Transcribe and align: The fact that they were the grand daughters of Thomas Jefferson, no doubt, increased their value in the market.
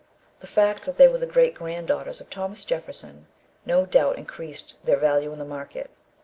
The 0.39 0.47
fact 0.47 0.87
that 0.87 0.95
they 0.97 1.07
were 1.07 1.19
the 1.19 1.27
grand 1.51 1.87
daughters 1.87 2.19
of 2.19 2.27
Thomas 2.31 2.65
Jefferson, 2.65 3.27
no 3.67 3.85
doubt, 3.85 4.17
increased 4.17 4.73
their 4.83 4.97
value 4.97 5.31
in 5.31 5.37
the 5.37 5.45
market. 5.45 5.91